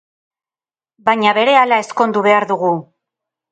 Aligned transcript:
Baina 1.09 1.35
berehala 1.39 1.79
ezkondu 1.87 2.25
behar 2.31 2.51
dugu! 2.55 2.75